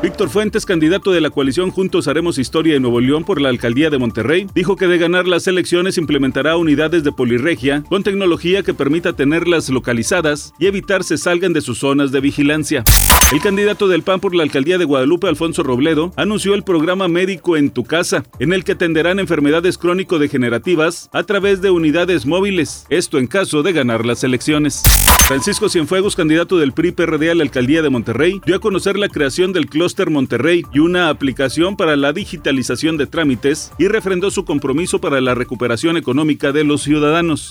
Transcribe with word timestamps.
Víctor 0.00 0.28
Fuentes, 0.28 0.64
candidato 0.64 1.10
de 1.10 1.20
la 1.20 1.30
coalición 1.30 1.72
Juntos 1.72 2.06
Haremos 2.06 2.38
Historia 2.38 2.74
de 2.74 2.78
Nuevo 2.78 3.00
León 3.00 3.24
por 3.24 3.40
la 3.40 3.48
alcaldía 3.48 3.90
de 3.90 3.98
Monterrey, 3.98 4.46
dijo 4.54 4.76
que 4.76 4.86
de 4.86 4.96
ganar 4.96 5.26
las 5.26 5.48
elecciones 5.48 5.98
implementará 5.98 6.56
unidades 6.56 7.02
de 7.02 7.10
polirregia 7.10 7.82
con 7.88 8.04
tecnología 8.04 8.62
que 8.62 8.74
permita 8.74 9.14
tenerlas 9.14 9.68
localizadas 9.70 10.52
y 10.60 10.66
evitar 10.66 11.02
se 11.02 11.18
salgan 11.18 11.52
de 11.52 11.62
sus 11.62 11.78
zonas 11.78 12.12
de 12.12 12.20
vigilancia. 12.20 12.84
El 13.32 13.40
candidato 13.40 13.88
del 13.88 14.04
PAN 14.04 14.20
por 14.20 14.36
la 14.36 14.44
alcaldía 14.44 14.78
de 14.78 14.84
Guadalupe, 14.84 15.26
Alfonso 15.26 15.64
Robledo, 15.64 16.12
anunció 16.16 16.54
el 16.54 16.62
programa 16.62 17.08
Médico 17.08 17.56
en 17.56 17.70
tu 17.70 17.82
casa, 17.82 18.22
en 18.38 18.52
el 18.52 18.62
que 18.62 18.72
atenderán 18.72 19.18
enfermedades 19.18 19.78
crónico-degenerativas 19.78 21.10
a 21.12 21.24
través 21.24 21.60
de 21.60 21.70
unidades 21.70 22.24
móviles, 22.24 22.86
esto 22.88 23.18
en 23.18 23.26
caso 23.26 23.64
de 23.64 23.72
ganar 23.72 24.06
las 24.06 24.22
elecciones. 24.22 24.82
Francisco 25.26 25.68
Cienfuegos, 25.68 26.16
candidato 26.16 26.56
del 26.56 26.72
PRI-PRD 26.72 27.30
a 27.30 27.34
la 27.34 27.42
alcaldía 27.42 27.82
de 27.82 27.90
Monterrey, 27.90 28.40
dio 28.46 28.56
a 28.56 28.60
conocer 28.60 28.98
la 28.98 29.10
creación 29.10 29.52
del 29.52 29.66
Clúster 29.66 29.87
Monterrey 30.10 30.64
y 30.72 30.78
una 30.78 31.08
aplicación 31.08 31.76
para 31.76 31.96
la 31.96 32.12
digitalización 32.12 32.96
de 32.96 33.06
trámites 33.06 33.72
y 33.78 33.88
refrendó 33.88 34.30
su 34.30 34.44
compromiso 34.44 35.00
para 35.00 35.20
la 35.20 35.34
recuperación 35.34 35.96
económica 35.96 36.52
de 36.52 36.64
los 36.64 36.82
ciudadanos. 36.82 37.50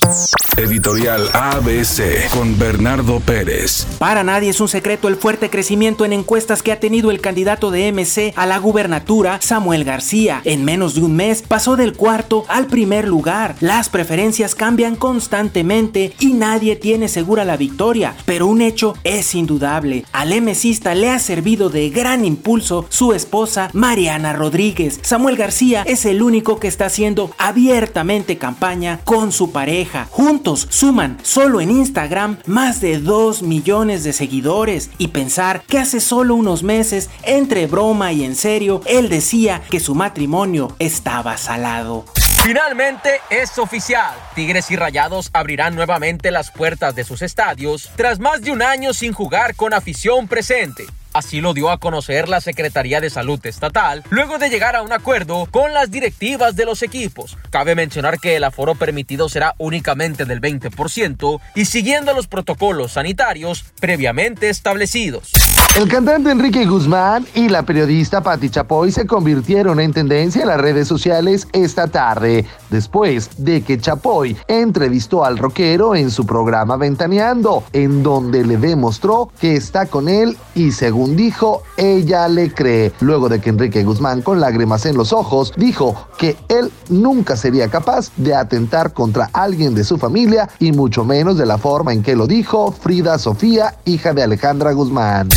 Editorial 0.57 1.29
ABC 1.33 2.29
con 2.31 2.57
Bernardo 2.57 3.19
Pérez. 3.19 3.85
Para 3.99 4.23
nadie 4.23 4.49
es 4.49 4.59
un 4.59 4.67
secreto 4.67 5.07
el 5.07 5.15
fuerte 5.15 5.51
crecimiento 5.51 6.03
en 6.03 6.13
encuestas 6.13 6.63
que 6.63 6.71
ha 6.71 6.79
tenido 6.79 7.11
el 7.11 7.21
candidato 7.21 7.69
de 7.69 7.91
MC 7.91 8.33
a 8.35 8.47
la 8.47 8.57
gubernatura, 8.57 9.39
Samuel 9.41 9.83
García. 9.83 10.41
En 10.45 10.65
menos 10.65 10.95
de 10.95 11.01
un 11.01 11.15
mes 11.15 11.43
pasó 11.43 11.75
del 11.75 11.93
cuarto 11.93 12.43
al 12.47 12.65
primer 12.65 13.07
lugar. 13.07 13.55
Las 13.59 13.89
preferencias 13.89 14.55
cambian 14.55 14.95
constantemente 14.95 16.13
y 16.19 16.33
nadie 16.33 16.75
tiene 16.75 17.07
segura 17.07 17.45
la 17.45 17.57
victoria, 17.57 18.15
pero 18.25 18.47
un 18.47 18.61
hecho 18.61 18.95
es 19.03 19.35
indudable. 19.35 20.05
Al 20.11 20.29
MCista 20.41 20.95
le 20.95 21.11
ha 21.11 21.19
servido 21.19 21.69
de 21.69 21.89
gran 21.89 22.25
impulso 22.27 22.85
su 22.89 23.13
esposa 23.13 23.69
Mariana 23.73 24.33
Rodríguez. 24.33 24.99
Samuel 25.01 25.37
García 25.37 25.83
es 25.85 26.05
el 26.05 26.21
único 26.21 26.59
que 26.59 26.67
está 26.67 26.85
haciendo 26.85 27.31
abiertamente 27.37 28.37
campaña 28.37 28.99
con 29.03 29.31
su 29.31 29.51
pareja. 29.51 30.07
Juntos 30.11 30.67
suman 30.69 31.17
solo 31.23 31.61
en 31.61 31.71
Instagram 31.71 32.37
más 32.45 32.81
de 32.81 32.99
2 32.99 33.41
millones 33.41 34.03
de 34.03 34.13
seguidores 34.13 34.89
y 34.97 35.07
pensar 35.09 35.63
que 35.63 35.79
hace 35.79 35.99
solo 35.99 36.35
unos 36.35 36.63
meses, 36.63 37.09
entre 37.23 37.67
broma 37.67 38.11
y 38.13 38.23
en 38.23 38.35
serio, 38.35 38.81
él 38.85 39.09
decía 39.09 39.61
que 39.69 39.79
su 39.79 39.95
matrimonio 39.95 40.75
estaba 40.79 41.37
salado. 41.37 42.05
Finalmente 42.47 43.19
es 43.29 43.57
oficial. 43.57 44.15
Tigres 44.33 44.71
y 44.71 44.77
Rayados 44.77 45.29
abrirán 45.33 45.75
nuevamente 45.75 46.31
las 46.31 46.49
puertas 46.49 46.95
de 46.95 47.03
sus 47.03 47.21
estadios 47.21 47.91
tras 47.97 48.19
más 48.19 48.41
de 48.41 48.51
un 48.51 48.61
año 48.61 48.93
sin 48.93 49.11
jugar 49.11 49.53
con 49.53 49.73
afición 49.73 50.29
presente. 50.29 50.85
Así 51.11 51.41
lo 51.41 51.53
dio 51.53 51.69
a 51.69 51.77
conocer 51.77 52.29
la 52.29 52.39
Secretaría 52.39 53.01
de 53.01 53.09
Salud 53.09 53.45
Estatal, 53.45 54.05
luego 54.11 54.37
de 54.37 54.49
llegar 54.49 54.77
a 54.77 54.81
un 54.81 54.93
acuerdo 54.93 55.45
con 55.51 55.73
las 55.73 55.91
directivas 55.91 56.55
de 56.55 56.63
los 56.63 56.83
equipos. 56.83 57.37
Cabe 57.49 57.75
mencionar 57.75 58.17
que 58.17 58.37
el 58.37 58.45
aforo 58.45 58.75
permitido 58.75 59.27
será 59.27 59.53
únicamente 59.57 60.23
del 60.23 60.39
20% 60.39 61.41
y 61.53 61.65
siguiendo 61.65 62.13
los 62.13 62.27
protocolos 62.27 62.93
sanitarios 62.93 63.65
previamente 63.81 64.47
establecidos. 64.47 65.33
El 65.77 65.87
cantante 65.87 66.31
Enrique 66.31 66.65
Guzmán 66.65 67.27
y 67.35 67.49
la 67.49 67.61
periodista 67.61 68.21
Patti 68.21 68.49
Chapoy 68.49 68.91
se 68.91 69.05
convirtieron 69.05 69.79
en 69.79 69.93
tendencia 69.93 70.41
en 70.41 70.47
las 70.47 70.59
redes 70.59 70.87
sociales 70.87 71.47
esta 71.53 71.85
tarde, 71.85 72.47
después 72.71 73.29
de 73.37 73.61
que 73.61 73.79
Chapoy 73.79 74.35
entrevistó 74.47 75.23
al 75.23 75.37
rockero 75.37 75.93
en 75.93 76.09
su 76.09 76.25
programa 76.25 76.77
Ventaneando, 76.77 77.63
en 77.73 78.01
donde 78.01 78.43
le 78.43 78.57
demostró 78.57 79.29
que 79.39 79.55
está 79.55 79.85
con 79.85 80.09
él 80.09 80.35
y 80.55 80.71
según 80.71 81.15
dijo, 81.15 81.61
ella 81.77 82.27
le 82.27 82.51
cree. 82.51 82.91
Luego 82.99 83.29
de 83.29 83.39
que 83.39 83.51
Enrique 83.51 83.83
Guzmán, 83.83 84.23
con 84.23 84.39
lágrimas 84.39 84.87
en 84.87 84.97
los 84.97 85.13
ojos, 85.13 85.53
dijo 85.57 86.07
que 86.17 86.37
él 86.49 86.71
nunca 86.89 87.37
sería 87.37 87.69
capaz 87.69 88.11
de 88.17 88.33
atentar 88.33 88.93
contra 88.93 89.29
alguien 89.31 89.75
de 89.75 89.83
su 89.83 89.99
familia 89.99 90.49
y 90.57 90.71
mucho 90.71 91.05
menos 91.05 91.37
de 91.37 91.45
la 91.45 91.59
forma 91.59 91.93
en 91.93 92.01
que 92.01 92.15
lo 92.15 92.25
dijo 92.25 92.71
Frida 92.71 93.19
Sofía, 93.19 93.75
hija 93.85 94.15
de 94.15 94.23
Alejandra 94.23 94.71
Guzmán 94.71 95.29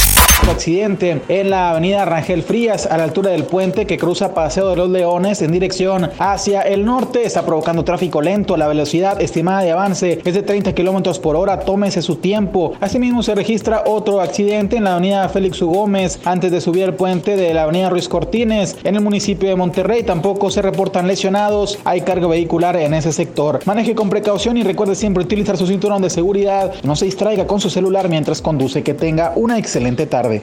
accidente 0.49 1.21
en 1.29 1.51
la 1.51 1.71
avenida 1.71 2.05
Rangel 2.05 2.43
Frías 2.43 2.87
a 2.87 2.97
la 2.97 3.05
altura 3.05 3.31
del 3.31 3.45
puente 3.45 3.87
que 3.87 3.99
cruza 3.99 4.35
Paseo 4.35 4.69
de 4.69 4.77
los 4.77 4.91
Leones 4.91 5.43
en 5.43 5.53
dirección 5.53 6.11
hacia 6.19 6.63
el 6.63 6.85
norte. 6.85 7.25
Está 7.25 7.45
provocando 7.45 7.85
tráfico 7.85 8.23
lento. 8.23 8.57
La 8.57 8.69
velocidad 8.69 9.21
estimada 9.21 9.63
de 9.63 9.73
avance 9.73 10.21
es 10.25 10.35
de 10.35 10.43
30 10.43 10.75
kilómetros 10.75 11.19
por 11.19 11.37
hora. 11.37 11.61
Tómese 11.61 12.03
su 12.03 12.17
tiempo. 12.17 12.75
Asimismo 12.81 13.23
se 13.23 13.35
registra 13.35 13.85
otro 13.87 14.21
accidente 14.21 14.77
en 14.77 14.85
la 14.85 14.95
avenida 14.95 15.29
Félix 15.29 15.61
U. 15.63 15.69
Gómez 15.71 16.21
antes 16.25 16.53
de 16.53 16.61
subir 16.61 16.85
el 16.85 16.95
puente 16.95 17.37
de 17.37 17.55
la 17.55 17.65
avenida 17.65 17.91
Ruiz 17.91 18.09
Cortines 18.09 18.77
en 18.85 18.97
el 18.97 19.01
municipio 19.03 19.49
de 19.49 19.57
Monterrey. 19.57 20.03
Tampoco 20.03 20.51
se 20.51 20.63
reportan 20.63 21.07
lesionados. 21.07 21.79
Hay 21.85 22.03
cargo 22.03 22.29
vehicular 22.29 22.77
en 22.77 22.95
ese 22.95 23.13
sector. 23.13 23.61
Maneje 23.65 23.95
con 23.95 24.11
precaución 24.11 24.57
y 24.57 24.63
recuerde 24.63 24.95
siempre 24.95 25.25
utilizar 25.25 25.57
su 25.57 25.67
cinturón 25.67 26.03
de 26.03 26.11
seguridad. 26.11 26.73
No 26.83 26.97
se 26.97 27.07
distraiga 27.07 27.47
con 27.47 27.61
su 27.61 27.71
celular 27.71 28.09
mientras 28.09 28.43
conduce. 28.43 28.83
Que 28.83 28.95
tenga 28.95 29.33
una 29.37 29.59
excelente 29.59 30.07
tarde. 30.39 30.43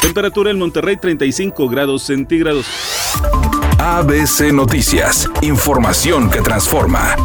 Temperatura 0.00 0.50
en 0.50 0.58
Monterrey 0.58 0.96
35 0.96 1.68
grados 1.68 2.02
centígrados. 2.02 2.66
ABC 3.78 4.52
Noticias, 4.52 5.28
información 5.42 6.30
que 6.30 6.40
transforma. 6.40 7.16